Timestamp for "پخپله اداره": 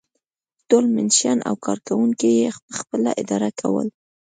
2.67-3.49